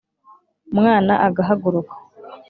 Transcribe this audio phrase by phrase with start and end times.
[0.73, 1.93] umwam agaháguruka